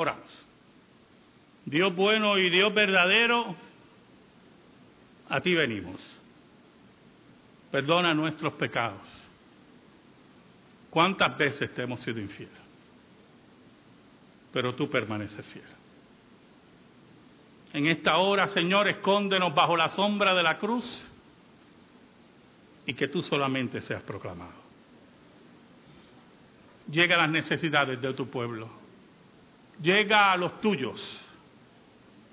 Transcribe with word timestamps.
Oramos. 0.00 0.30
Dios 1.66 1.94
bueno 1.94 2.38
y 2.38 2.48
Dios 2.48 2.72
verdadero, 2.72 3.54
a 5.28 5.42
ti 5.42 5.54
venimos. 5.54 6.00
Perdona 7.70 8.14
nuestros 8.14 8.54
pecados. 8.54 9.02
¿Cuántas 10.88 11.36
veces 11.36 11.74
te 11.74 11.82
hemos 11.82 12.00
sido 12.00 12.18
infiel? 12.18 12.48
Pero 14.54 14.74
tú 14.74 14.88
permaneces 14.88 15.44
fiel. 15.48 15.68
En 17.74 17.86
esta 17.86 18.16
hora, 18.16 18.48
Señor, 18.48 18.88
escóndenos 18.88 19.54
bajo 19.54 19.76
la 19.76 19.90
sombra 19.90 20.34
de 20.34 20.42
la 20.42 20.58
cruz 20.58 21.06
y 22.86 22.94
que 22.94 23.08
tú 23.08 23.20
solamente 23.20 23.82
seas 23.82 24.02
proclamado. 24.02 24.54
Llega 26.90 27.16
a 27.16 27.18
las 27.18 27.30
necesidades 27.30 28.00
de 28.00 28.14
tu 28.14 28.30
pueblo. 28.30 28.79
Llega 29.82 30.32
a 30.32 30.36
los 30.36 30.60
tuyos. 30.60 31.00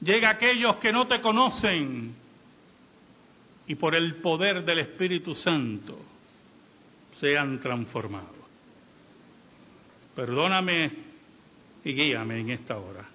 Llega 0.01 0.29
a 0.29 0.31
aquellos 0.33 0.77
que 0.77 0.91
no 0.91 1.07
te 1.07 1.21
conocen 1.21 2.15
y 3.67 3.75
por 3.75 3.95
el 3.95 4.15
poder 4.15 4.63
del 4.63 4.79
Espíritu 4.79 5.33
Santo 5.33 5.99
sean 7.19 7.59
transformados. 7.59 8.35
Perdóname 10.15 10.91
y 11.83 11.93
guíame 11.93 12.39
en 12.39 12.49
esta 12.51 12.77
hora. 12.77 13.05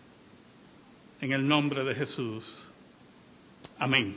En 1.21 1.33
el 1.33 1.47
nombre 1.47 1.85
de 1.85 1.95
Jesús. 1.95 2.45
Amén. 3.79 4.17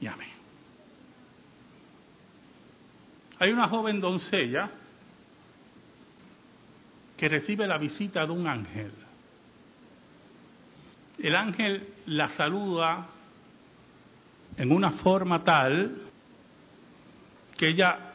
Y 0.00 0.06
amén. 0.06 0.28
Hay 3.38 3.50
una 3.50 3.68
joven 3.68 4.00
doncella 4.00 4.70
que 7.18 7.28
recibe 7.28 7.66
la 7.66 7.78
visita 7.78 8.24
de 8.24 8.32
un 8.32 8.46
ángel. 8.46 8.92
El 11.18 11.34
ángel 11.34 11.88
la 12.06 12.28
saluda 12.28 13.08
en 14.56 14.70
una 14.70 14.92
forma 14.92 15.42
tal 15.42 15.96
que 17.56 17.70
ella 17.70 18.14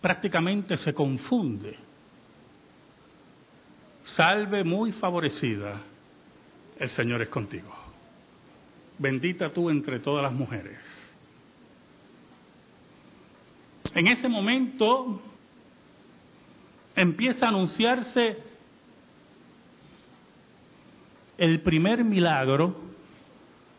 prácticamente 0.00 0.76
se 0.76 0.92
confunde. 0.92 1.76
Salve 4.16 4.64
muy 4.64 4.90
favorecida, 4.90 5.80
el 6.76 6.90
Señor 6.90 7.22
es 7.22 7.28
contigo. 7.28 7.72
Bendita 8.98 9.52
tú 9.52 9.70
entre 9.70 10.00
todas 10.00 10.24
las 10.24 10.32
mujeres. 10.32 10.80
En 13.94 14.08
ese 14.08 14.28
momento 14.28 15.22
empieza 16.98 17.46
a 17.46 17.50
anunciarse 17.50 18.36
el 21.38 21.60
primer 21.60 22.02
milagro 22.02 22.76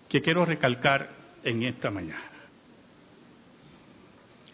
que 0.08 0.22
quiero 0.22 0.46
recalcar 0.46 1.10
en 1.44 1.64
esta 1.64 1.92
mañana. 1.92 2.24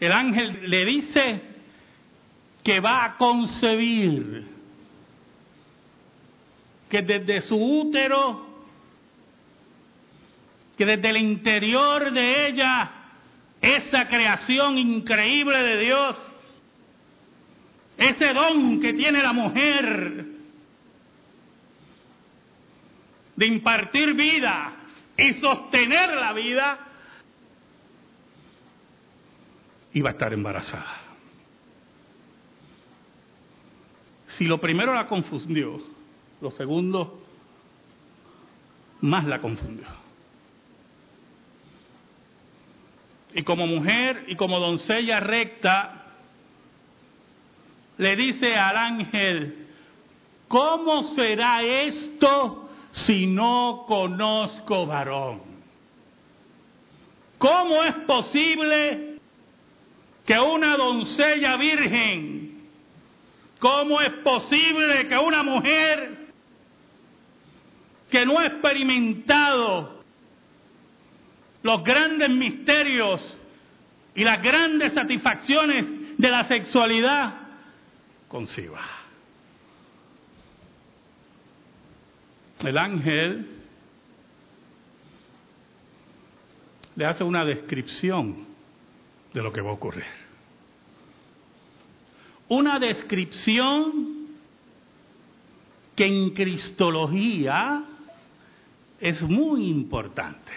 El 0.00 0.12
ángel 0.12 0.68
le 0.68 0.84
dice 0.84 1.42
que 2.62 2.80
va 2.80 3.04
a 3.04 3.16
concebir, 3.16 4.44
que 6.90 7.02
desde 7.02 7.42
su 7.42 7.56
útero, 7.56 8.46
que 10.76 10.84
desde 10.84 11.10
el 11.10 11.16
interior 11.18 12.10
de 12.10 12.48
ella, 12.48 12.90
esa 13.60 14.08
creación 14.08 14.76
increíble 14.76 15.62
de 15.62 15.78
Dios, 15.78 16.16
ese 17.96 18.32
don 18.32 18.80
que 18.80 18.92
tiene 18.92 19.22
la 19.22 19.32
mujer 19.32 20.26
de 23.36 23.46
impartir 23.46 24.14
vida, 24.14 24.76
y 25.16 25.34
sostener 25.34 26.14
la 26.14 26.32
vida, 26.32 26.78
iba 29.94 30.10
a 30.10 30.12
estar 30.12 30.32
embarazada. 30.32 31.00
Si 34.36 34.44
lo 34.44 34.60
primero 34.60 34.92
la 34.94 35.06
confundió, 35.06 35.80
lo 36.42 36.50
segundo 36.50 37.22
más 39.00 39.24
la 39.24 39.40
confundió. 39.40 39.86
Y 43.34 43.42
como 43.42 43.66
mujer 43.66 44.24
y 44.28 44.36
como 44.36 44.58
doncella 44.58 45.20
recta, 45.20 46.05
le 47.98 48.16
dice 48.16 48.54
al 48.54 48.76
ángel, 48.76 49.66
¿cómo 50.48 51.02
será 51.14 51.62
esto 51.62 52.68
si 52.90 53.26
no 53.26 53.84
conozco 53.86 54.86
varón? 54.86 55.40
¿Cómo 57.38 57.84
es 57.84 57.94
posible 58.06 59.18
que 60.24 60.38
una 60.38 60.76
doncella 60.76 61.56
virgen, 61.56 62.68
cómo 63.58 64.00
es 64.00 64.10
posible 64.24 65.06
que 65.08 65.16
una 65.16 65.42
mujer 65.42 66.26
que 68.10 68.26
no 68.26 68.38
ha 68.38 68.46
experimentado 68.46 70.02
los 71.62 71.84
grandes 71.84 72.30
misterios 72.30 73.38
y 74.14 74.24
las 74.24 74.42
grandes 74.42 74.92
satisfacciones 74.92 75.84
de 76.16 76.30
la 76.30 76.44
sexualidad 76.44 77.45
conciba? 78.28 78.80
el 82.60 82.78
ángel 82.78 83.46
le 86.96 87.04
hace 87.04 87.22
una 87.22 87.44
descripción 87.44 88.46
de 89.34 89.42
lo 89.42 89.52
que 89.52 89.60
va 89.60 89.70
a 89.70 89.74
ocurrir. 89.74 90.04
Una 92.48 92.78
descripción 92.78 94.28
que 95.94 96.06
en 96.06 96.30
Cristología 96.30 97.84
es 99.00 99.20
muy 99.22 99.68
importante. 99.68 100.52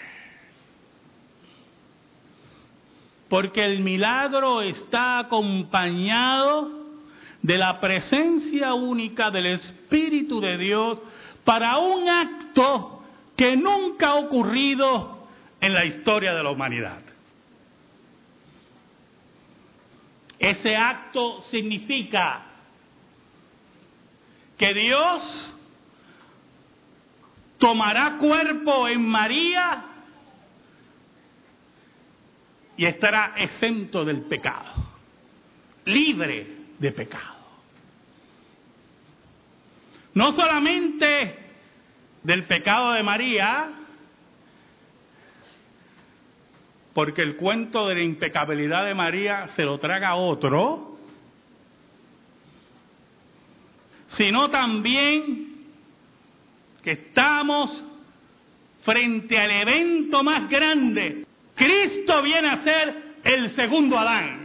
Porque 3.28 3.63
el 3.63 3.81
milagro 3.81 4.62
está 4.62 5.19
acompañado 5.19 6.78
de 7.41 7.57
la 7.57 7.79
presencia 7.79 8.73
única 8.73 9.31
del 9.31 9.47
Espíritu 9.47 10.41
de 10.41 10.57
Dios 10.57 11.00
para 11.44 11.77
un 11.77 12.07
acto 12.07 13.03
que 13.35 13.55
nunca 13.55 14.09
ha 14.09 14.16
ocurrido 14.16 15.27
en 15.61 15.73
la 15.73 15.85
historia 15.85 16.33
de 16.33 16.44
la 16.44 16.51
humanidad. 16.51 17.01
Ese 20.38 20.75
acto 20.75 21.41
significa 21.44 22.45
que 24.57 24.73
Dios 24.73 25.53
tomará 27.57 28.17
cuerpo 28.17 28.88
en 28.88 29.07
María 29.07 29.85
y 32.78 32.85
estará 32.85 33.33
exento 33.38 34.05
del 34.05 34.22
pecado, 34.22 34.72
libre 35.85 36.59
de 36.79 36.91
pecado. 36.91 37.38
No 40.13 40.34
solamente 40.34 41.35
del 42.23 42.44
pecado 42.44 42.94
de 42.94 43.03
María, 43.03 43.69
porque 46.94 47.22
el 47.22 47.35
cuento 47.35 47.88
de 47.88 47.95
la 47.95 48.01
impecabilidad 48.01 48.85
de 48.85 48.95
María 48.95 49.47
se 49.50 49.63
lo 49.63 49.78
traga 49.78 50.16
otro, 50.16 50.97
sino 54.17 54.50
también 54.50 55.49
que 56.84 56.91
estamos 56.91 57.84
frente 58.84 59.37
al 59.37 59.52
evento 59.52 60.23
más 60.23 60.49
grande. 60.49 61.26
Cristo 61.55 62.22
viene 62.23 62.49
a 62.49 62.64
ser 62.64 63.16
el 63.23 63.49
segundo 63.52 63.97
Adán. 63.97 64.39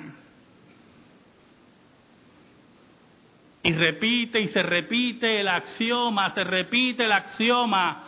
Y 3.64 3.72
repite 3.72 4.40
y 4.40 4.48
se 4.48 4.62
repite 4.62 5.40
el 5.40 5.48
axioma, 5.48 6.34
se 6.34 6.44
repite 6.44 7.04
el 7.04 7.12
axioma 7.12 8.04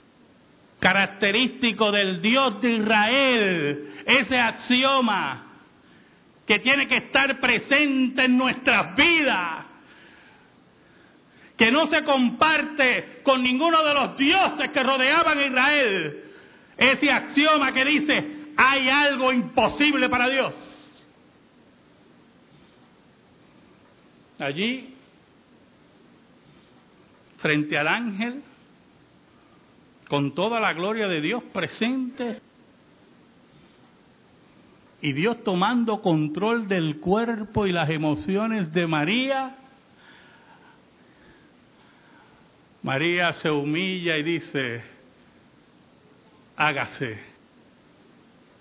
característico 0.79 1.91
del 1.91 2.21
Dios 2.21 2.61
de 2.61 2.73
Israel, 2.73 3.93
ese 4.05 4.39
axioma 4.39 5.47
que 6.47 6.59
tiene 6.59 6.87
que 6.87 6.99
estar 6.99 7.41
presente 7.41 8.27
en 8.27 8.37
nuestras 8.37 8.95
vidas, 8.97 9.65
que 11.57 11.73
no 11.73 11.87
se 11.87 12.05
comparte 12.05 13.21
con 13.23 13.43
ninguno 13.43 13.83
de 13.83 13.95
los 13.95 14.19
dioses 14.19 14.69
que 14.69 14.83
rodeaban 14.83 15.39
a 15.39 15.47
Israel, 15.47 16.25
ese 16.77 17.11
axioma 17.11 17.73
que 17.73 17.85
dice, 17.87 18.53
hay 18.59 18.91
algo 18.91 19.33
imposible 19.33 20.11
para 20.11 20.29
Dios. 20.29 20.55
Allí 24.39 24.96
frente 27.47 27.79
al 27.79 27.87
ángel, 27.87 28.43
con 30.09 30.35
toda 30.35 30.59
la 30.59 30.73
gloria 30.73 31.07
de 31.07 31.21
Dios 31.21 31.45
presente, 31.53 32.41
y 35.01 35.13
Dios 35.13 35.45
tomando 35.45 36.03
control 36.03 36.67
del 36.67 36.99
cuerpo 36.99 37.69
y 37.69 37.71
las 37.71 37.89
emociones 37.91 38.73
de 38.73 38.89
María, 38.89 39.59
María 42.83 43.33
se 43.35 43.49
humilla 43.49 44.17
y 44.17 44.25
dice, 44.25 44.83
hágase 46.57 47.17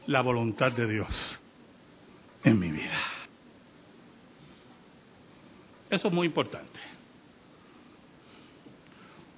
la 0.05 0.21
voluntad 0.21 0.71
de 0.73 0.85
Dios 0.85 1.41
en 2.43 2.59
mi 2.59 2.69
vida. 2.69 3.01
Eso 5.89 6.07
es 6.07 6.13
muy 6.13 6.27
importante. 6.27 6.94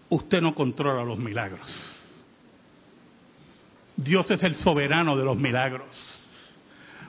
Usted 0.10 0.42
no 0.42 0.56
controla 0.56 1.04
los 1.04 1.18
milagros. 1.18 1.94
Dios 3.96 4.30
es 4.32 4.42
el 4.44 4.56
soberano 4.56 5.18
de 5.18 5.26
los 5.26 5.38
milagros. 5.38 5.88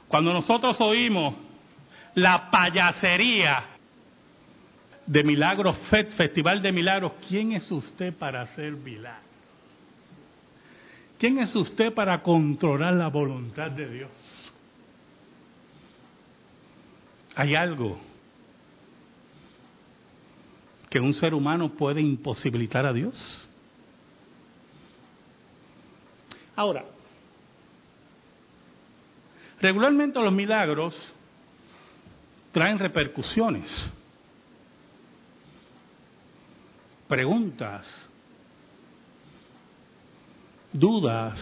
Cuando 0.08 0.32
nosotros 0.32 0.80
oímos 0.80 1.34
la 2.14 2.50
payasería 2.50 3.64
de 5.06 5.22
Milagros 5.22 5.76
FED, 5.90 6.08
Festival 6.10 6.60
de 6.62 6.72
Milagros, 6.72 7.12
¿quién 7.28 7.52
es 7.52 7.70
usted 7.70 8.14
para 8.14 8.42
hacer 8.42 8.72
milagros? 8.72 9.28
¿Quién 11.18 11.38
es 11.38 11.54
usted 11.56 11.92
para 11.92 12.22
controlar 12.22 12.94
la 12.94 13.08
voluntad 13.08 13.70
de 13.70 13.88
Dios? 13.88 14.52
Hay 17.34 17.54
algo 17.54 17.98
que 20.88 21.00
un 21.00 21.14
ser 21.14 21.34
humano 21.34 21.70
puede 21.70 22.00
imposibilitar 22.00 22.86
a 22.86 22.92
Dios. 22.92 23.48
Ahora, 26.56 26.84
regularmente 29.60 30.18
los 30.20 30.32
milagros 30.32 30.94
traen 32.52 32.78
repercusiones, 32.78 33.70
preguntas, 37.06 37.86
dudas, 40.72 41.38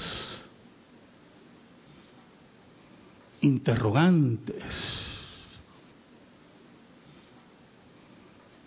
interrogantes. 3.40 5.06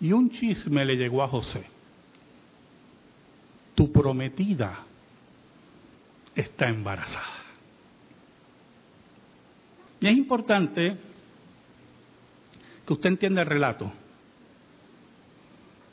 Y 0.00 0.12
un 0.12 0.30
chisme 0.30 0.84
le 0.84 0.96
llegó 0.96 1.22
a 1.22 1.28
José. 1.28 1.64
Tu 3.74 3.92
prometida 3.92 4.78
está 6.34 6.68
embarazada. 6.68 7.40
Y 10.00 10.08
es 10.08 10.16
importante 10.16 10.96
que 12.86 12.92
usted 12.92 13.10
entienda 13.10 13.42
el 13.42 13.48
relato. 13.48 13.92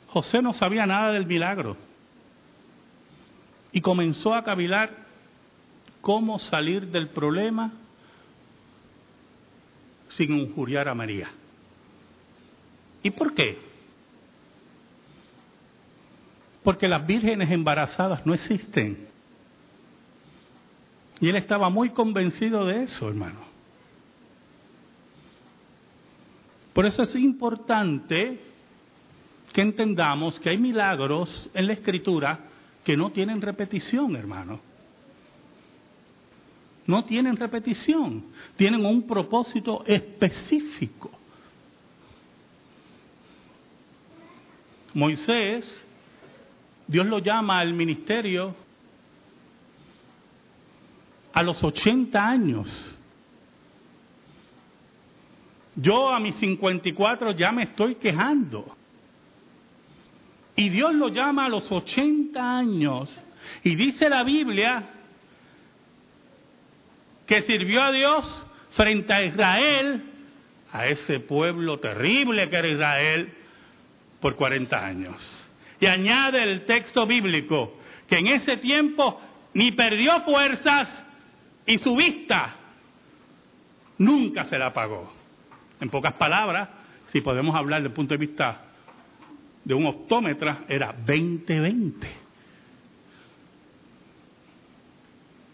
José 0.08 0.40
no 0.40 0.54
sabía 0.54 0.86
nada 0.86 1.12
del 1.12 1.26
milagro 1.26 1.76
y 3.72 3.82
comenzó 3.82 4.34
a 4.34 4.42
cavilar 4.42 4.90
cómo 6.00 6.38
salir 6.38 6.86
del 6.86 7.10
problema 7.10 7.72
sin 10.08 10.38
injuriar 10.38 10.88
a 10.88 10.94
María. 10.94 11.30
¿Y 13.02 13.10
por 13.10 13.34
qué? 13.34 13.67
Porque 16.62 16.88
las 16.88 17.06
vírgenes 17.06 17.50
embarazadas 17.50 18.26
no 18.26 18.34
existen. 18.34 19.08
Y 21.20 21.28
él 21.28 21.36
estaba 21.36 21.68
muy 21.70 21.90
convencido 21.90 22.64
de 22.66 22.84
eso, 22.84 23.08
hermano. 23.08 23.40
Por 26.72 26.86
eso 26.86 27.02
es 27.02 27.14
importante 27.16 28.38
que 29.52 29.62
entendamos 29.62 30.38
que 30.38 30.50
hay 30.50 30.58
milagros 30.58 31.50
en 31.54 31.66
la 31.66 31.72
escritura 31.72 32.38
que 32.84 32.96
no 32.96 33.10
tienen 33.10 33.40
repetición, 33.40 34.14
hermano. 34.14 34.60
No 36.86 37.04
tienen 37.04 37.36
repetición, 37.36 38.24
tienen 38.56 38.86
un 38.86 39.06
propósito 39.06 39.84
específico. 39.86 41.10
Moisés, 44.94 45.84
Dios 46.88 47.06
lo 47.06 47.18
llama 47.18 47.60
al 47.60 47.74
ministerio 47.74 48.56
a 51.34 51.42
los 51.42 51.62
80 51.62 52.26
años. 52.26 52.98
Yo 55.76 56.08
a 56.08 56.18
mis 56.18 56.34
54 56.36 57.32
ya 57.32 57.52
me 57.52 57.64
estoy 57.64 57.96
quejando. 57.96 58.74
Y 60.56 60.70
Dios 60.70 60.94
lo 60.94 61.08
llama 61.08 61.44
a 61.44 61.48
los 61.50 61.70
80 61.70 62.58
años. 62.58 63.08
Y 63.62 63.76
dice 63.76 64.08
la 64.08 64.24
Biblia 64.24 64.88
que 67.26 67.42
sirvió 67.42 67.82
a 67.82 67.92
Dios 67.92 68.46
frente 68.70 69.12
a 69.12 69.22
Israel, 69.22 70.02
a 70.72 70.86
ese 70.86 71.20
pueblo 71.20 71.78
terrible 71.78 72.48
que 72.48 72.56
era 72.56 72.66
Israel, 72.66 73.34
por 74.20 74.34
40 74.34 74.84
años. 74.84 75.47
Y 75.80 75.86
añade 75.86 76.42
el 76.42 76.64
texto 76.64 77.06
bíblico 77.06 77.78
que 78.08 78.18
en 78.18 78.28
ese 78.28 78.56
tiempo 78.56 79.20
ni 79.54 79.72
perdió 79.72 80.20
fuerzas 80.22 81.04
y 81.66 81.78
su 81.78 81.94
vista 81.94 82.56
nunca 83.98 84.44
se 84.44 84.58
la 84.58 84.66
apagó. 84.66 85.12
En 85.80 85.90
pocas 85.90 86.14
palabras, 86.14 86.68
si 87.12 87.20
podemos 87.20 87.54
hablar 87.54 87.80
desde 87.80 87.88
el 87.88 87.94
punto 87.94 88.14
de 88.14 88.18
vista 88.18 88.64
de 89.64 89.74
un 89.74 89.86
optómetra, 89.86 90.64
era 90.68 90.94
2020. 91.06 92.08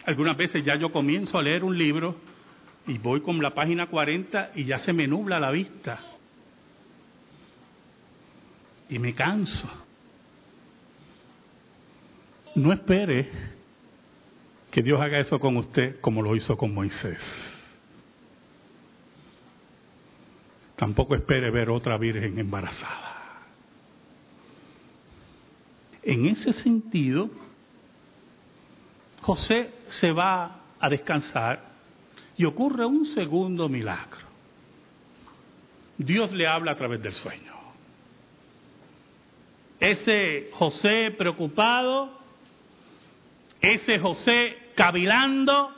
Algunas 0.07 0.37
veces 0.37 0.65
ya 0.65 0.77
yo 0.77 0.93
comienzo 0.93 1.39
a 1.39 1.43
leer 1.43 1.65
un 1.65 1.77
libro 1.77 2.17
y 2.87 2.99
voy 2.99 3.23
con 3.23 3.43
la 3.43 3.55
página 3.55 3.87
40 3.87 4.53
y 4.55 4.65
ya 4.65 4.79
se 4.79 4.93
me 4.93 5.07
nubla 5.07 5.41
la 5.41 5.51
vista. 5.51 5.99
Y 8.91 8.99
me 8.99 9.15
canso. 9.15 9.84
No 12.55 12.73
espere 12.73 13.31
que 14.71 14.83
Dios 14.83 15.01
haga 15.01 15.19
eso 15.19 15.39
con 15.41 15.57
usted 15.57 16.01
como 16.01 16.23
lo 16.23 16.37
hizo 16.37 16.57
con 16.57 16.73
Moisés. 16.73 17.21
Tampoco 20.77 21.15
espere 21.15 21.51
ver 21.51 21.71
otra 21.71 21.97
virgen 21.99 22.39
embarazada. 22.39 23.13
En 26.03 26.27
ese 26.27 26.53
sentido, 26.53 27.31
José 29.23 29.71
se 29.89 30.13
va 30.13 30.61
a 30.79 30.89
descansar 30.89 31.65
y 32.37 32.45
ocurre 32.45 32.85
un 32.85 33.07
segundo 33.07 33.69
milagro. 33.69 34.27
Dios 35.97 36.33
le 36.33 36.47
habla 36.47 36.73
a 36.73 36.77
través 36.77 37.01
del 37.03 37.15
sueño. 37.15 37.55
Ese 39.81 40.51
José 40.53 41.15
preocupado, 41.17 42.24
ese 43.65 43.99
José 43.99 44.59
cavilando, 44.75 45.71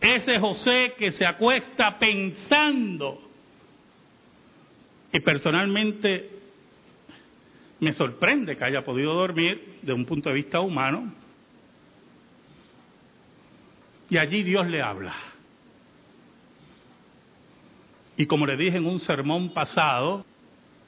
ese 0.00 0.38
José 0.38 0.94
que 0.96 1.12
se 1.12 1.26
acuesta 1.26 1.98
pensando. 1.98 3.20
Y 5.12 5.20
personalmente 5.20 6.30
me 7.80 7.92
sorprende 7.92 8.56
que 8.56 8.64
haya 8.64 8.82
podido 8.82 9.12
dormir 9.12 9.78
de 9.82 9.92
un 9.92 10.06
punto 10.06 10.30
de 10.30 10.36
vista 10.36 10.60
humano. 10.60 11.12
Y 14.08 14.16
allí 14.16 14.42
Dios 14.42 14.66
le 14.68 14.80
habla. 14.80 15.14
Y 18.16 18.26
como 18.26 18.46
le 18.46 18.56
dije 18.56 18.78
en 18.78 18.86
un 18.86 19.00
sermón 19.00 19.52
pasado, 19.52 20.24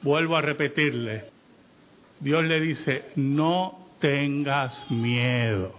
vuelvo 0.02 0.36
a 0.36 0.42
repetirle, 0.42 1.24
Dios 2.20 2.44
le 2.44 2.60
dice, 2.60 3.12
no 3.16 3.83
tengas 3.98 4.90
miedo. 4.90 5.74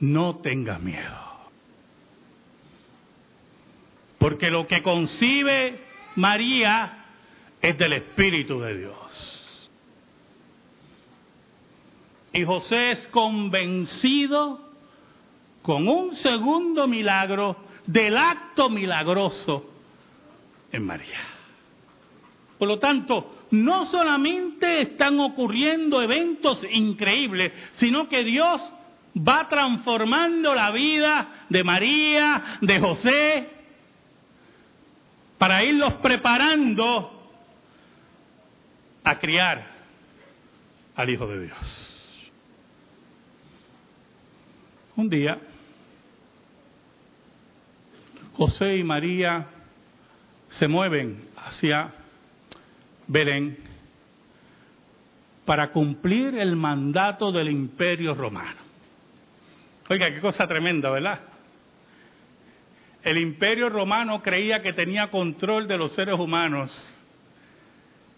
No 0.00 0.36
tengas 0.36 0.80
miedo. 0.80 1.26
Porque 4.18 4.50
lo 4.50 4.66
que 4.66 4.82
concibe 4.82 5.80
María 6.16 7.04
es 7.60 7.78
del 7.78 7.92
Espíritu 7.94 8.60
de 8.60 8.78
Dios. 8.78 9.70
Y 12.32 12.44
José 12.44 12.92
es 12.92 13.06
convencido 13.08 14.60
con 15.62 15.88
un 15.88 16.14
segundo 16.16 16.86
milagro 16.86 17.56
del 17.86 18.16
acto 18.16 18.68
milagroso 18.68 19.64
en 20.70 20.84
María. 20.84 21.35
Por 22.58 22.68
lo 22.68 22.78
tanto, 22.78 23.46
no 23.50 23.86
solamente 23.86 24.80
están 24.80 25.20
ocurriendo 25.20 26.00
eventos 26.00 26.64
increíbles, 26.70 27.52
sino 27.74 28.08
que 28.08 28.24
Dios 28.24 28.60
va 29.16 29.48
transformando 29.48 30.54
la 30.54 30.70
vida 30.70 31.46
de 31.48 31.64
María, 31.64 32.58
de 32.60 32.80
José, 32.80 33.50
para 35.38 35.62
irlos 35.64 35.94
preparando 35.94 37.12
a 39.04 39.18
criar 39.18 39.66
al 40.94 41.10
Hijo 41.10 41.26
de 41.26 41.44
Dios. 41.44 42.32
Un 44.96 45.10
día, 45.10 45.38
José 48.32 48.76
y 48.76 48.82
María 48.82 49.46
se 50.48 50.68
mueven 50.68 51.28
hacia 51.36 51.92
Belén 53.06 53.58
para 55.44 55.70
cumplir 55.70 56.34
el 56.36 56.56
mandato 56.56 57.30
del 57.30 57.50
imperio 57.50 58.14
romano. 58.14 58.60
Oiga, 59.88 60.12
qué 60.12 60.20
cosa 60.20 60.46
tremenda, 60.46 60.90
¿verdad? 60.90 61.20
El 63.02 63.18
imperio 63.18 63.68
romano 63.68 64.20
creía 64.20 64.60
que 64.60 64.72
tenía 64.72 65.08
control 65.10 65.68
de 65.68 65.78
los 65.78 65.92
seres 65.92 66.18
humanos. 66.18 66.76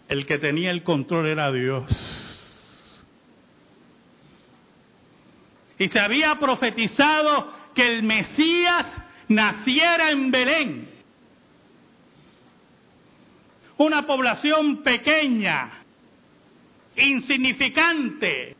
El 0.07 0.25
que 0.25 0.39
tenía 0.39 0.71
el 0.71 0.81
control 0.81 1.27
era 1.27 1.51
Dios. 1.51 3.05
Y 5.77 5.87
se 5.89 5.99
había 5.99 6.35
profetizado 6.39 7.53
que 7.75 7.83
el 7.83 8.01
Mesías 8.01 8.87
naciera 9.27 10.09
en 10.09 10.31
Belén. 10.31 10.88
Una 13.79 14.05
población 14.05 14.83
pequeña, 14.83 15.69
insignificante, 16.97 18.57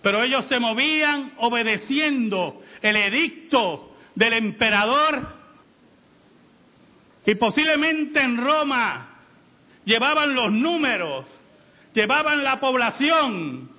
pero 0.00 0.22
ellos 0.22 0.46
se 0.46 0.58
movían 0.58 1.34
obedeciendo 1.36 2.62
el 2.80 2.96
edicto 2.96 3.94
del 4.14 4.32
emperador 4.32 5.36
y 7.26 7.34
posiblemente 7.34 8.22
en 8.22 8.38
Roma 8.38 9.06
llevaban 9.84 10.34
los 10.34 10.50
números, 10.50 11.26
llevaban 11.92 12.42
la 12.42 12.58
población, 12.58 13.70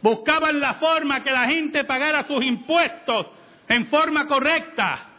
buscaban 0.00 0.60
la 0.60 0.74
forma 0.76 1.22
que 1.22 1.30
la 1.30 1.44
gente 1.44 1.84
pagara 1.84 2.26
sus 2.26 2.42
impuestos 2.42 3.26
en 3.68 3.86
forma 3.88 4.26
correcta. 4.26 5.10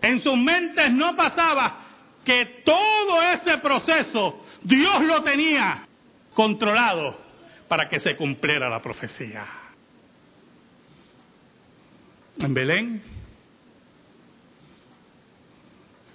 En 0.00 0.20
sus 0.20 0.38
mentes 0.38 0.90
no 0.90 1.14
pasaba 1.14 1.81
que 2.24 2.62
todo 2.64 3.22
ese 3.22 3.58
proceso 3.58 4.44
Dios 4.62 5.02
lo 5.02 5.22
tenía 5.22 5.86
controlado 6.34 7.18
para 7.68 7.88
que 7.88 8.00
se 8.00 8.16
cumpliera 8.16 8.68
la 8.68 8.80
profecía. 8.80 9.46
En 12.38 12.54
Belén 12.54 13.02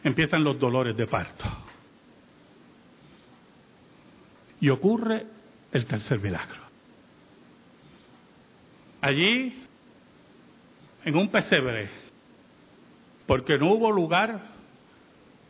empiezan 0.03 0.43
los 0.43 0.59
dolores 0.59 0.95
de 0.95 1.07
parto. 1.07 1.45
Y 4.59 4.69
ocurre 4.69 5.25
el 5.71 5.85
tercer 5.85 6.19
milagro. 6.19 6.61
Allí 9.01 9.63
en 11.05 11.15
un 11.15 11.29
pesebre, 11.29 11.89
porque 13.27 13.57
no 13.57 13.73
hubo 13.73 13.91
lugar 13.91 14.56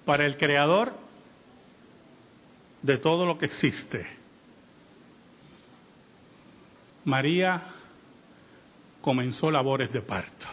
para 0.08 0.26
el 0.26 0.38
creador 0.38 0.94
de 2.82 2.98
todo 2.98 3.26
lo 3.26 3.38
que 3.38 3.48
existe. 3.48 4.08
María 7.04 7.62
comenzó 9.02 9.52
labores 9.52 9.92
de 9.92 10.00
parto. 10.02 10.48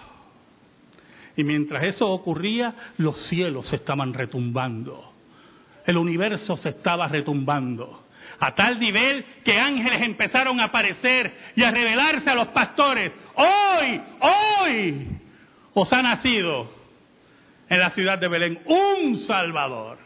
Y 1.36 1.44
mientras 1.44 1.84
eso 1.84 2.08
ocurría, 2.10 2.74
los 2.98 3.16
cielos 3.28 3.72
estaban 3.72 4.12
retumbando. 4.12 5.12
El 5.86 5.98
universo 5.98 6.56
se 6.56 6.70
estaba 6.70 7.06
retumbando. 7.06 8.06
A 8.40 8.56
tal 8.56 8.80
nivel 8.80 9.24
que 9.44 9.60
ángeles 9.60 10.02
empezaron 10.02 10.58
a 10.58 10.64
aparecer 10.64 11.32
y 11.54 11.62
a 11.62 11.70
revelarse 11.70 12.28
a 12.28 12.34
los 12.34 12.48
pastores. 12.48 13.12
Hoy, 13.36 14.00
hoy 14.20 15.08
os 15.74 15.92
ha 15.92 16.02
nacido 16.02 16.73
en 17.68 17.78
la 17.78 17.90
ciudad 17.90 18.18
de 18.18 18.28
Belén 18.28 18.60
un 18.66 19.18
Salvador. 19.18 19.98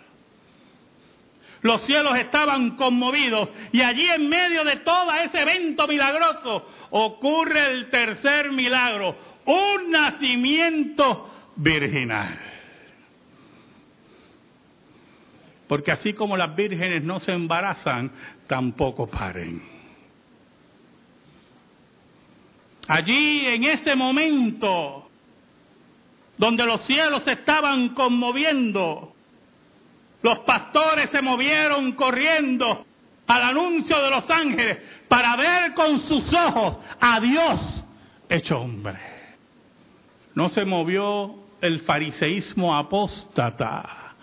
Los 1.63 1.83
cielos 1.83 2.17
estaban 2.17 2.77
conmovidos 2.77 3.49
y 3.73 3.83
allí 3.83 4.07
en 4.09 4.29
medio 4.29 4.65
de 4.65 4.77
todo 4.77 5.13
ese 5.15 5.41
evento 5.41 5.89
milagroso 5.89 6.69
ocurre 6.91 7.73
el 7.73 7.91
tercer 7.91 8.53
milagro, 8.53 9.17
un 9.45 9.91
nacimiento 9.91 11.31
virginal. 11.57 12.39
Porque 15.67 15.93
así 15.93 16.15
como 16.15 16.37
las 16.37 16.55
vírgenes 16.55 17.03
no 17.03 17.21
se 17.21 17.33
embarazan, 17.33 18.11
tampoco 18.47 19.07
paren. 19.07 19.61
Allí, 22.87 23.45
en 23.45 23.65
ese 23.65 23.95
momento, 23.95 25.08
donde 26.39 26.65
los 26.65 26.83
cielos 26.83 27.25
se 27.25 27.33
estaban 27.33 27.91
conmoviendo, 27.91 29.13
los 30.23 30.39
pastores 30.41 31.11
se 31.11 31.21
movieron 31.21 31.93
corriendo 31.93 32.87
al 33.27 33.43
anuncio 33.43 34.03
de 34.03 34.11
los 34.11 34.31
ángeles 34.31 34.79
para 35.09 35.37
ver 35.37 35.75
con 35.75 35.99
sus 36.01 36.33
ojos 36.33 36.77
a 37.01 37.21
Dios 37.21 37.85
hecho 38.29 38.59
hombre. 38.61 38.99
No 40.35 40.49
se 40.51 40.65
movió 40.65 41.35
el 41.61 41.81
fariseísmo 41.81 42.77
apóstata, 42.77 44.15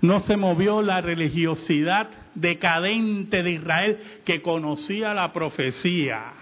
no 0.00 0.20
se 0.20 0.36
movió 0.36 0.80
la 0.80 1.00
religiosidad 1.00 2.08
decadente 2.34 3.42
de 3.42 3.50
Israel 3.50 4.20
que 4.24 4.40
conocía 4.40 5.12
la 5.12 5.32
profecía, 5.32 6.32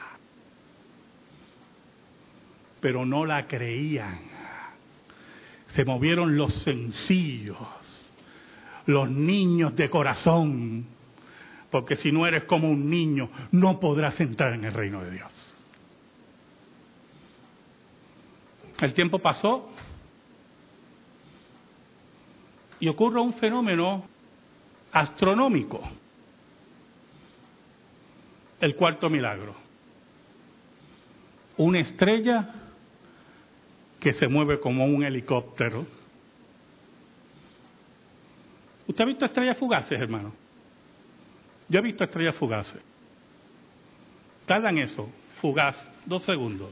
pero 2.80 3.04
no 3.04 3.24
la 3.24 3.46
creían. 3.46 4.35
Se 5.76 5.84
movieron 5.84 6.38
los 6.38 6.54
sencillos, 6.62 7.58
los 8.86 9.10
niños 9.10 9.76
de 9.76 9.90
corazón, 9.90 10.86
porque 11.70 11.96
si 11.96 12.10
no 12.10 12.26
eres 12.26 12.44
como 12.44 12.70
un 12.70 12.88
niño, 12.88 13.28
no 13.50 13.78
podrás 13.78 14.18
entrar 14.20 14.54
en 14.54 14.64
el 14.64 14.72
reino 14.72 15.04
de 15.04 15.10
Dios. 15.10 15.66
El 18.80 18.94
tiempo 18.94 19.18
pasó 19.18 19.68
y 22.80 22.88
ocurre 22.88 23.20
un 23.20 23.34
fenómeno 23.34 24.06
astronómico. 24.92 25.82
El 28.60 28.74
cuarto 28.76 29.10
milagro. 29.10 29.54
Una 31.58 31.80
estrella 31.80 32.65
que 34.06 34.12
se 34.12 34.28
mueve 34.28 34.60
como 34.60 34.86
un 34.86 35.02
helicóptero. 35.02 35.84
¿Usted 38.86 39.02
ha 39.02 39.04
visto 39.04 39.24
estrellas 39.24 39.56
fugaces, 39.58 40.00
hermano? 40.00 40.32
Yo 41.68 41.80
he 41.80 41.82
visto 41.82 42.04
estrellas 42.04 42.36
fugaces. 42.36 42.80
Tardan 44.46 44.78
eso, 44.78 45.10
fugaz, 45.40 45.76
dos 46.04 46.22
segundos. 46.22 46.70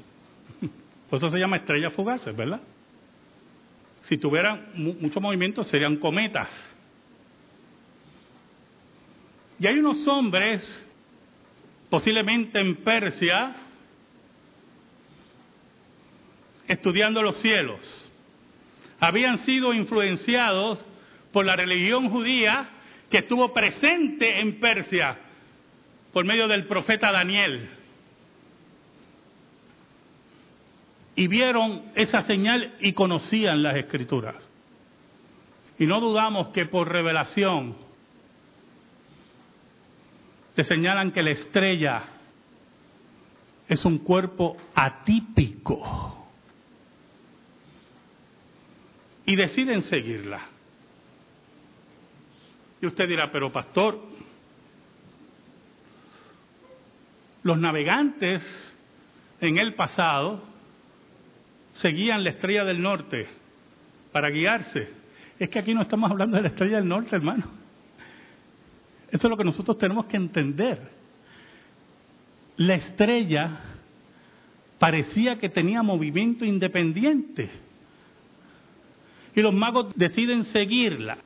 Por 1.11 1.17
eso 1.17 1.29
se 1.29 1.41
llama 1.41 1.57
estrellas 1.57 1.93
fugaces, 1.93 2.37
¿verdad? 2.37 2.61
Si 4.03 4.17
tuvieran 4.17 4.69
mucho 4.77 5.21
movimiento 5.21 5.65
serían 5.65 5.97
cometas. 5.97 6.51
Y 9.59 9.67
hay 9.67 9.77
unos 9.77 10.07
hombres, 10.07 10.89
posiblemente 11.91 12.61
en 12.61 12.77
Persia, 12.77 13.57
estudiando 16.69 17.23
los 17.23 17.37
cielos. 17.37 18.11
Habían 19.01 19.39
sido 19.39 19.73
influenciados 19.73 20.85
por 21.33 21.45
la 21.45 21.57
religión 21.57 22.09
judía 22.09 22.71
que 23.11 23.19
estuvo 23.19 23.53
presente 23.53 24.41
en 24.41 24.61
Persia 24.61 25.19
por 26.13 26.25
medio 26.25 26.49
del 26.49 26.67
profeta 26.67 27.13
Daniel. 27.13 27.69
Y 31.17 31.27
vieron 31.27 31.85
esa 31.95 32.23
señal 32.23 32.75
y 32.81 32.93
conocían 32.93 33.63
las 33.63 33.77
escrituras. 33.77 34.37
Y 35.79 35.87
no 35.87 36.01
dudamos 36.01 36.49
que 36.49 36.67
por 36.67 36.91
revelación 36.91 37.77
te 40.55 40.65
señalan 40.65 41.11
que 41.11 41.23
la 41.23 41.33
estrella 41.33 42.03
es 43.69 43.85
un 43.85 43.99
cuerpo 43.99 44.57
atípico 44.75 46.24
y 49.27 49.37
deciden 49.37 49.83
seguirla. 49.83 50.47
Y 52.81 52.87
usted 52.87 53.09
dirá, 53.09 53.31
pero 53.31 53.51
pastor, 53.51 53.99
los 57.43 57.59
navegantes 57.59 58.43
en 59.41 59.59
el 59.59 59.75
pasado 59.75 60.43
seguían 61.75 62.25
la 62.25 62.31
estrella 62.31 62.65
del 62.65 62.83
norte 62.83 63.27
para 64.13 64.31
guiarse. 64.31 64.89
Es 65.39 65.49
que 65.49 65.59
aquí 65.59 65.75
no 65.75 65.83
estamos 65.83 66.11
hablando 66.11 66.37
de 66.37 66.43
la 66.43 66.49
estrella 66.49 66.77
del 66.77 66.89
norte, 66.89 67.17
hermano. 67.17 67.45
Esto 69.11 69.27
es 69.27 69.31
lo 69.31 69.37
que 69.37 69.45
nosotros 69.45 69.79
tenemos 69.79 70.07
que 70.07 70.17
entender. 70.17 70.91
La 72.57 72.75
estrella 72.75 73.61
parecía 74.79 75.39
que 75.39 75.49
tenía 75.49 75.83
movimiento 75.83 76.45
independiente. 76.45 77.51
Y 79.35 79.43
los 79.43 79.53
magos 79.53 79.93
deciden 79.97 80.45
seguirla. 80.47 81.19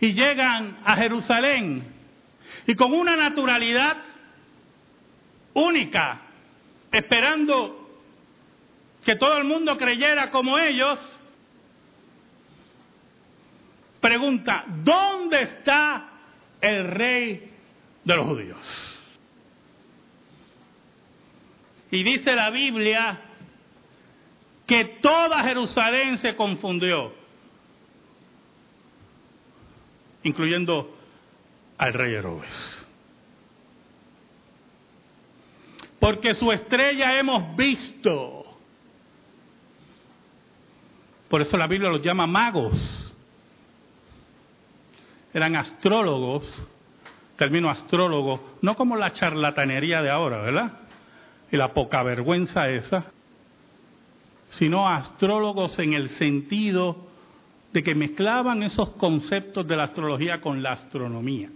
Y 0.00 0.12
llegan 0.12 0.78
a 0.84 0.96
Jerusalén. 0.96 1.84
Y 2.66 2.74
con 2.74 2.92
una 2.92 3.16
naturalidad 3.16 3.96
única, 5.54 6.20
esperando 6.92 7.80
que 9.04 9.16
todo 9.16 9.36
el 9.38 9.44
mundo 9.44 9.76
creyera 9.76 10.30
como 10.30 10.58
ellos, 10.58 10.98
pregunta, 14.00 14.64
¿dónde 14.84 15.42
está 15.42 16.08
el 16.60 16.88
rey 16.88 17.50
de 18.04 18.16
los 18.16 18.26
judíos? 18.26 18.96
Y 21.90 22.04
dice 22.04 22.34
la 22.34 22.50
Biblia 22.50 23.29
que 24.70 24.84
toda 25.02 25.42
Jerusalén 25.42 26.16
se 26.18 26.36
confundió, 26.36 27.12
incluyendo 30.22 30.96
al 31.76 31.92
rey 31.92 32.14
Herodes. 32.14 32.86
Porque 35.98 36.34
su 36.34 36.52
estrella 36.52 37.18
hemos 37.18 37.56
visto. 37.56 38.44
Por 41.28 41.42
eso 41.42 41.56
la 41.56 41.66
Biblia 41.66 41.90
los 41.90 42.00
llama 42.00 42.28
magos. 42.28 43.12
Eran 45.34 45.56
astrólogos, 45.56 46.44
término 47.34 47.70
astrólogo, 47.70 48.56
no 48.62 48.76
como 48.76 48.94
la 48.94 49.12
charlatanería 49.14 50.00
de 50.00 50.10
ahora, 50.10 50.42
¿verdad? 50.42 50.80
y 51.50 51.56
la 51.56 51.74
poca 51.74 52.02
vergüenza 52.04 52.68
esa, 52.68 53.06
sino 54.50 54.88
astrólogos 54.88 55.78
en 55.78 55.92
el 55.92 56.08
sentido 56.10 57.08
de 57.72 57.82
que 57.82 57.94
mezclaban 57.94 58.62
esos 58.62 58.90
conceptos 58.90 59.66
de 59.66 59.76
la 59.76 59.84
astrología 59.84 60.40
con 60.40 60.62
la 60.62 60.72
astronomía. 60.72 61.50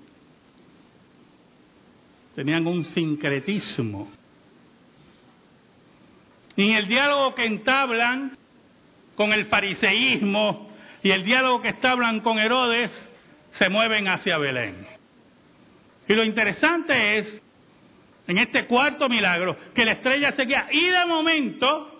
Tenían 2.34 2.66
un 2.66 2.84
sincretismo. 2.84 4.08
Y 6.56 6.70
en 6.70 6.76
el 6.76 6.86
diálogo 6.86 7.34
que 7.34 7.44
entablan 7.44 8.36
con 9.16 9.32
el 9.32 9.46
fariseísmo 9.46 10.68
y 11.02 11.10
el 11.10 11.24
diálogo 11.24 11.60
que 11.62 11.68
entablan 11.68 12.20
con 12.20 12.38
Herodes, 12.38 12.90
se 13.50 13.68
mueven 13.68 14.08
hacia 14.08 14.38
Belén. 14.38 14.86
Y 16.08 16.14
lo 16.14 16.24
interesante 16.24 17.18
es 17.18 17.42
en 18.26 18.38
este 18.38 18.66
cuarto 18.66 19.08
milagro, 19.08 19.56
que 19.74 19.84
la 19.84 19.92
estrella 19.92 20.32
seguía 20.32 20.66
y 20.70 20.86
de 20.86 21.06
momento, 21.06 21.93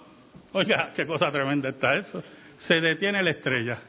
oiga, 0.55 0.93
qué 0.95 1.07
cosa 1.07 1.31
tremenda 1.31 1.69
está 1.69 1.97
eso, 1.97 2.23
se 2.59 2.81
detiene 2.81 3.23
la 3.23 3.31
estrella. 3.31 3.83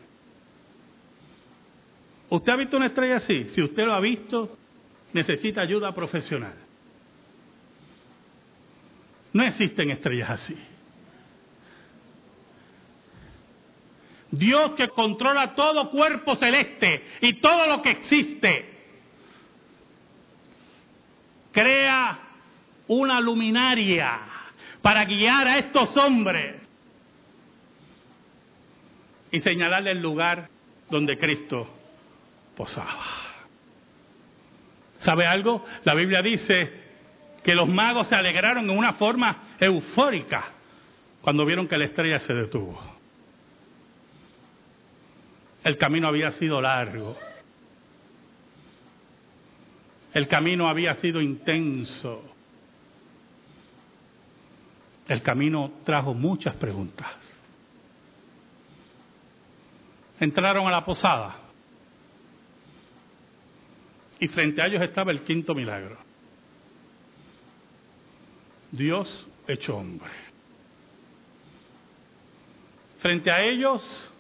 ¿Usted 2.30 2.52
ha 2.52 2.56
visto 2.56 2.78
una 2.78 2.88
estrella 2.88 3.18
así? 3.18 3.46
Si 3.54 3.62
usted 3.62 3.86
lo 3.86 3.94
ha 3.94 4.00
visto, 4.00 4.58
necesita 5.14 5.62
ayuda 5.62 5.94
profesional. 5.94 6.56
No 9.32 9.44
existen 9.46 9.92
estrellas 9.92 10.30
así. 10.32 10.58
Dios 14.32 14.72
que 14.72 14.90
controla 14.90 15.54
todo 15.54 15.92
cuerpo 15.92 16.36
celeste 16.36 17.04
y 17.22 17.34
todo 17.36 17.68
lo 17.68 17.82
que 17.82 17.92
existe, 17.92 18.70
crea 21.52 22.20
una 22.88 23.22
luminaria 23.22 24.20
para 24.82 25.06
guiar 25.06 25.48
a 25.48 25.58
estos 25.58 25.96
hombres 25.98 26.65
y 29.36 29.42
señalarle 29.42 29.92
el 29.92 30.02
lugar 30.02 30.48
donde 30.90 31.18
Cristo 31.18 31.68
posaba. 32.56 33.04
¿Sabe 35.00 35.26
algo? 35.28 35.66
La 35.84 35.94
Biblia 35.94 36.22
dice 36.22 36.72
que 37.44 37.54
los 37.54 37.68
magos 37.68 38.08
se 38.08 38.16
alegraron 38.16 38.64
en 38.70 38.78
una 38.78 38.94
forma 38.94 39.56
eufórica 39.60 40.46
cuando 41.22 41.46
vieron 41.46 41.68
que 41.68 41.78
la 41.78 41.84
estrella 41.84 42.20
se 42.20 42.34
detuvo. 42.34 42.80
El 45.66 45.76
camino 45.76 46.08
había 46.08 46.32
sido 46.32 46.62
largo. 46.62 47.18
El 50.14 50.30
camino 50.30 50.70
había 50.70 50.96
sido 50.96 51.20
intenso. 51.20 52.24
El 55.10 55.22
camino 55.22 55.74
trajo 55.84 56.14
muchas 56.14 56.56
preguntas. 56.56 57.35
Entraron 60.20 60.68
a 60.68 60.72
la 60.72 60.86
posada 60.86 61.36
y 64.20 64.28
frente 64.28 64.62
a 64.62 64.68
ellos 64.68 64.82
estaba 64.82 65.12
el 65.12 65.22
quinto 65.22 65.54
milagro. 65.54 65.98
Dios 68.72 69.28
hecho 69.48 69.78
hombre. 69.78 70.12
Frente 73.00 73.30
a 73.30 73.44
ellos 73.44 74.12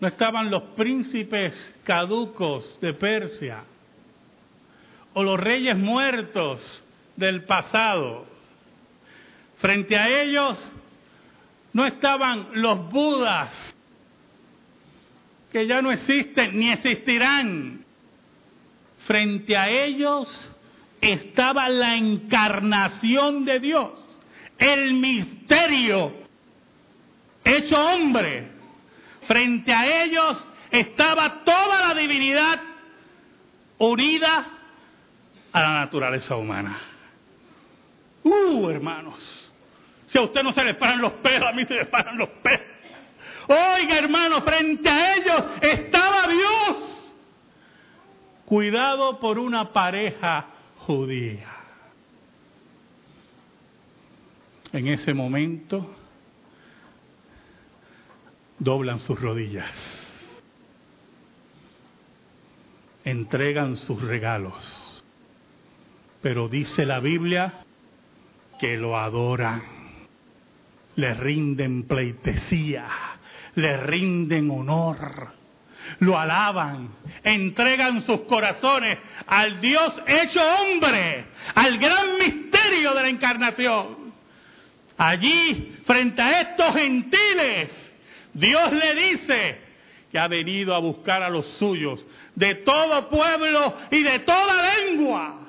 no 0.00 0.08
estaban 0.08 0.50
los 0.50 0.62
príncipes 0.74 1.76
caducos 1.84 2.78
de 2.80 2.94
Persia 2.94 3.64
o 5.14 5.22
los 5.22 5.38
reyes 5.38 5.76
muertos 5.76 6.82
del 7.16 7.44
pasado 7.44 8.26
Frente 9.58 9.96
a 9.96 10.22
ellos 10.22 10.72
no 11.76 11.86
estaban 11.86 12.48
los 12.54 12.90
budas, 12.90 13.52
que 15.52 15.66
ya 15.66 15.82
no 15.82 15.92
existen 15.92 16.58
ni 16.58 16.70
existirán. 16.70 17.84
Frente 19.06 19.54
a 19.58 19.68
ellos 19.68 20.26
estaba 21.02 21.68
la 21.68 21.96
encarnación 21.96 23.44
de 23.44 23.60
Dios, 23.60 23.92
el 24.56 24.94
misterio 24.94 26.14
hecho 27.44 27.76
hombre. 27.76 28.52
Frente 29.26 29.70
a 29.74 30.02
ellos 30.02 30.42
estaba 30.70 31.44
toda 31.44 31.88
la 31.88 31.94
divinidad 32.00 32.58
unida 33.76 34.46
a 35.52 35.60
la 35.60 35.74
naturaleza 35.80 36.36
humana. 36.36 36.78
Uh, 38.22 38.66
hermanos. 38.70 39.45
Si 40.08 40.18
a 40.18 40.22
usted 40.22 40.42
no 40.42 40.52
se 40.52 40.64
le 40.64 40.74
paran 40.74 41.00
los 41.00 41.12
pelos, 41.14 41.48
a 41.48 41.52
mí 41.52 41.64
se 41.64 41.74
le 41.74 41.86
paran 41.86 42.16
los 42.16 42.28
pelos. 42.28 42.66
Oiga, 43.48 43.98
hermano, 43.98 44.42
frente 44.42 44.88
a 44.88 45.16
ellos 45.16 45.44
estaba 45.60 46.26
Dios. 46.28 47.12
Cuidado 48.44 49.18
por 49.18 49.38
una 49.38 49.72
pareja 49.72 50.46
judía. 50.78 51.52
En 54.72 54.88
ese 54.88 55.14
momento 55.14 55.94
doblan 58.58 59.00
sus 59.00 59.20
rodillas, 59.20 59.70
entregan 63.04 63.76
sus 63.76 64.02
regalos, 64.02 65.02
pero 66.20 66.48
dice 66.48 66.84
la 66.84 67.00
Biblia 67.00 67.54
que 68.58 68.76
lo 68.76 68.98
adoran 68.98 69.75
le 70.96 71.14
rinden 71.14 71.84
pleitesía, 71.84 72.86
le 73.54 73.76
rinden 73.76 74.50
honor, 74.50 75.32
lo 76.00 76.18
alaban, 76.18 76.90
entregan 77.22 78.04
sus 78.04 78.22
corazones 78.22 78.98
al 79.26 79.60
Dios 79.60 80.02
hecho 80.06 80.40
hombre, 80.40 81.26
al 81.54 81.78
gran 81.78 82.16
misterio 82.18 82.94
de 82.94 83.02
la 83.02 83.08
encarnación. 83.08 84.14
Allí, 84.98 85.76
frente 85.84 86.22
a 86.22 86.40
estos 86.40 86.74
gentiles, 86.74 87.92
Dios 88.32 88.72
le 88.72 88.94
dice 88.94 89.60
que 90.10 90.18
ha 90.18 90.28
venido 90.28 90.74
a 90.74 90.80
buscar 90.80 91.22
a 91.22 91.28
los 91.28 91.46
suyos 91.58 92.04
de 92.34 92.56
todo 92.56 93.08
pueblo 93.08 93.76
y 93.90 94.02
de 94.02 94.20
toda 94.20 94.74
lengua. 94.78 95.45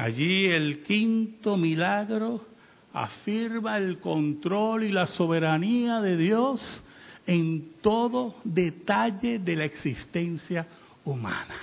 Allí 0.00 0.46
el 0.46 0.82
quinto 0.82 1.58
milagro 1.58 2.46
afirma 2.94 3.76
el 3.76 3.98
control 3.98 4.84
y 4.84 4.92
la 4.92 5.06
soberanía 5.06 6.00
de 6.00 6.16
Dios 6.16 6.82
en 7.26 7.74
todo 7.82 8.36
detalle 8.42 9.40
de 9.40 9.56
la 9.56 9.66
existencia 9.66 10.66
humana. 11.04 11.54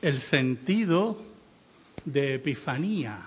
El 0.00 0.18
sentido 0.18 1.24
de 2.04 2.36
Epifanía, 2.36 3.18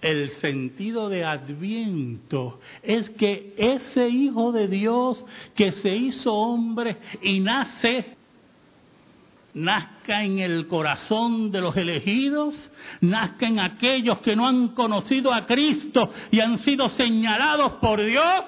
el 0.00 0.30
sentido 0.40 1.08
de 1.08 1.24
Adviento, 1.24 2.58
es 2.82 3.08
que 3.10 3.54
ese 3.56 4.08
Hijo 4.08 4.50
de 4.50 4.66
Dios 4.66 5.24
que 5.54 5.70
se 5.70 5.94
hizo 5.94 6.34
hombre 6.34 6.96
y 7.22 7.38
nace 7.38 8.17
nazca 9.58 10.24
en 10.24 10.38
el 10.38 10.66
corazón 10.68 11.50
de 11.50 11.60
los 11.60 11.76
elegidos, 11.76 12.70
nazca 13.00 13.46
en 13.46 13.60
aquellos 13.60 14.18
que 14.18 14.36
no 14.36 14.46
han 14.46 14.68
conocido 14.68 15.32
a 15.32 15.46
Cristo 15.46 16.12
y 16.30 16.40
han 16.40 16.58
sido 16.58 16.88
señalados 16.88 17.72
por 17.72 18.02
Dios, 18.04 18.44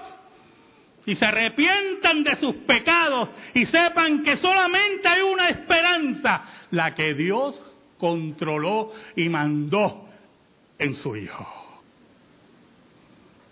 y 1.07 1.15
se 1.15 1.25
arrepientan 1.25 2.23
de 2.23 2.37
sus 2.37 2.55
pecados 2.57 3.31
y 3.55 3.67
sepan 3.67 4.23
que 4.23 4.37
solamente 4.37 5.09
hay 5.09 5.23
una 5.23 5.49
esperanza, 5.49 6.45
la 6.71 6.95
que 6.95 7.15
Dios 7.15 7.61
controló 7.99 8.93
y 9.17 9.29
mandó 9.29 10.09
en 10.79 10.95
su 10.95 11.17
Hijo. 11.17 11.47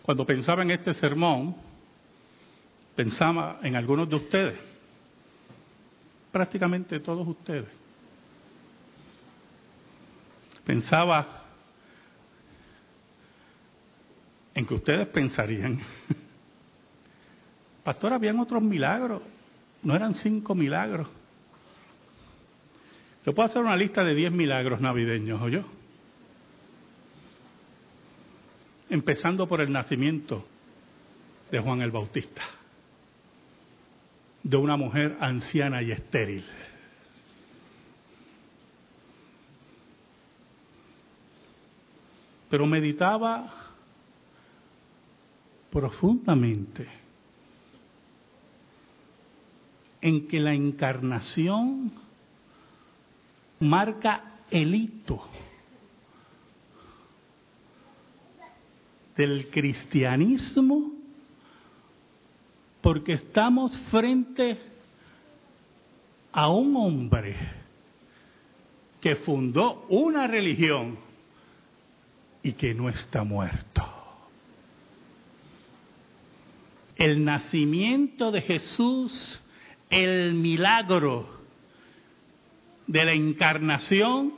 Cuando 0.03 0.25
pensaba 0.25 0.62
en 0.62 0.71
este 0.71 0.94
sermón, 0.94 1.57
pensaba 2.94 3.59
en 3.62 3.77
algunos 3.77 4.09
de 4.09 4.16
ustedes 4.16 4.68
prácticamente 6.38 7.01
todos 7.01 7.27
ustedes. 7.27 7.66
Pensaba 10.64 11.42
en 14.55 14.64
que 14.64 14.74
ustedes 14.74 15.09
pensarían, 15.09 15.81
pastor, 17.83 18.12
habían 18.12 18.38
otros 18.38 18.62
milagros, 18.62 19.20
no 19.83 19.96
eran 19.96 20.14
cinco 20.14 20.55
milagros. 20.55 21.09
Yo 23.27 23.35
puedo 23.35 23.48
hacer 23.48 23.61
una 23.61 23.74
lista 23.74 24.05
de 24.05 24.14
diez 24.14 24.31
milagros 24.31 24.81
navideños, 24.81 25.42
¿o 25.42 25.48
yo? 25.48 25.64
Empezando 28.88 29.48
por 29.48 29.61
el 29.61 29.72
nacimiento 29.72 30.46
de 31.51 31.59
Juan 31.59 31.83
el 31.83 31.90
Bautista 31.90 32.58
de 34.48 34.56
una 34.56 34.78
mujer 34.78 35.14
anciana 35.20 35.82
y 35.82 35.92
estéril. 35.92 36.42
Pero 42.48 42.64
meditaba 42.64 43.52
profundamente 45.70 46.88
en 50.00 50.26
que 50.26 50.40
la 50.40 50.54
encarnación 50.54 51.92
marca 53.61 54.32
el 54.50 54.74
hito 54.74 55.28
del 59.14 59.50
cristianismo 59.50 60.97
porque 62.80 63.14
estamos 63.14 63.76
frente 63.90 64.58
a 66.32 66.48
un 66.48 66.76
hombre 66.76 67.36
que 69.00 69.16
fundó 69.16 69.86
una 69.88 70.26
religión 70.26 70.98
y 72.42 72.52
que 72.52 72.74
no 72.74 72.88
está 72.88 73.24
muerto. 73.24 73.84
El 76.96 77.24
nacimiento 77.24 78.30
de 78.30 78.42
Jesús, 78.42 79.40
el 79.90 80.34
milagro 80.34 81.28
de 82.86 83.04
la 83.04 83.12
encarnación, 83.12 84.34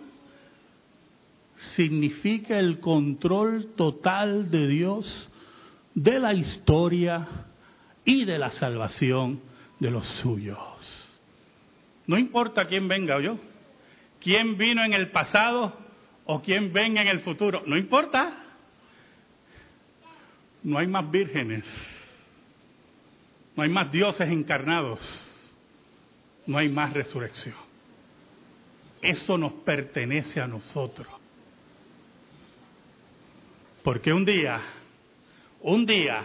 significa 1.77 2.59
el 2.59 2.81
control 2.81 3.73
total 3.77 4.51
de 4.51 4.67
Dios 4.69 5.29
de 5.95 6.19
la 6.19 6.35
historia 6.35 7.50
y 8.05 8.25
de 8.25 8.39
la 8.39 8.51
salvación 8.51 9.41
de 9.79 9.91
los 9.91 10.07
suyos. 10.07 11.21
No 12.07 12.19
importa 12.19 12.67
quién 12.67 12.89
venga 12.89 13.21
yo, 13.21 13.39
quién 14.21 14.57
vino 14.57 14.85
en 14.85 14.93
el 14.93 15.11
pasado 15.11 15.77
o 16.27 16.43
quién 16.43 16.73
venga 16.73 17.03
en 17.03 17.09
el 17.09 17.21
futuro, 17.21 17.63
no 17.67 17.77
importa. 17.77 18.47
No 20.63 20.79
hay 20.79 20.87
más 20.87 21.11
vírgenes, 21.11 21.65
no 23.57 23.63
hay 23.63 23.71
más 23.71 23.91
dioses 23.91 24.29
encarnados, 24.29 25.51
no 26.47 26.59
hay 26.59 26.69
más 26.69 26.93
resurrección. 26.93 27.57
Eso 29.01 29.39
nos 29.39 29.53
pertenece 29.53 30.41
a 30.41 30.47
nosotros. 30.47 31.09
Porque 33.83 34.13
un 34.13 34.27
día, 34.27 34.61
un 35.63 35.87
día, 35.87 36.23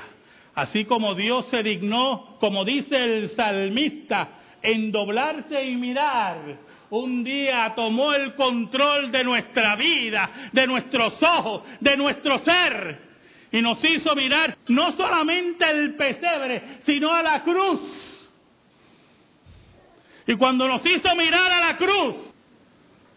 Así 0.55 0.85
como 0.85 1.13
Dios 1.15 1.47
se 1.47 1.61
dignó, 1.61 2.37
como 2.39 2.63
dice 2.63 2.95
el 2.95 3.29
salmista, 3.35 4.29
en 4.61 4.91
doblarse 4.91 5.63
y 5.63 5.75
mirar, 5.75 6.57
un 6.89 7.23
día 7.23 7.73
tomó 7.75 8.13
el 8.13 8.35
control 8.35 9.11
de 9.11 9.23
nuestra 9.23 9.75
vida, 9.75 10.49
de 10.53 10.65
nuestros 10.65 11.21
ojos, 11.21 11.63
de 11.81 11.97
nuestro 11.97 12.39
ser, 12.39 12.99
y 13.51 13.61
nos 13.61 13.83
hizo 13.83 14.15
mirar 14.15 14.57
no 14.69 14.93
solamente 14.93 15.69
el 15.69 15.95
pesebre, 15.95 16.79
sino 16.85 17.11
a 17.11 17.21
la 17.21 17.43
cruz. 17.43 18.29
Y 20.27 20.35
cuando 20.35 20.67
nos 20.67 20.85
hizo 20.85 21.15
mirar 21.15 21.51
a 21.51 21.59
la 21.59 21.77
cruz, 21.77 22.15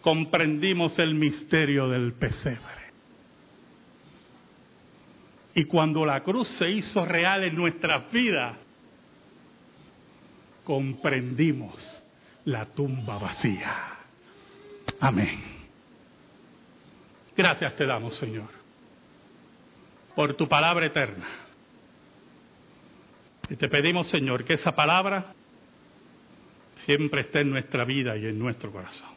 comprendimos 0.00 0.98
el 0.98 1.14
misterio 1.14 1.88
del 1.88 2.14
pesebre. 2.14 2.77
Y 5.58 5.64
cuando 5.64 6.06
la 6.06 6.22
cruz 6.22 6.46
se 6.50 6.70
hizo 6.70 7.04
real 7.04 7.42
en 7.42 7.56
nuestras 7.56 8.12
vidas, 8.12 8.54
comprendimos 10.62 12.00
la 12.44 12.64
tumba 12.66 13.18
vacía. 13.18 13.74
Amén. 15.00 15.36
Gracias 17.36 17.74
te 17.74 17.86
damos, 17.86 18.14
Señor, 18.14 18.50
por 20.14 20.34
tu 20.34 20.48
palabra 20.48 20.86
eterna. 20.86 21.26
Y 23.50 23.56
te 23.56 23.68
pedimos, 23.68 24.06
Señor, 24.06 24.44
que 24.44 24.52
esa 24.52 24.76
palabra 24.76 25.34
siempre 26.86 27.22
esté 27.22 27.40
en 27.40 27.50
nuestra 27.50 27.84
vida 27.84 28.16
y 28.16 28.26
en 28.26 28.38
nuestro 28.38 28.70
corazón. 28.70 29.10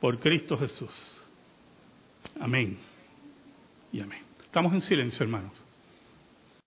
Por 0.00 0.18
Cristo 0.18 0.58
Jesús. 0.58 1.22
Amén 2.40 2.93
y 3.94 4.00
amén. 4.00 4.18
Estamos 4.42 4.72
en 4.72 4.80
silencio, 4.80 5.22
hermanos. 5.22 5.63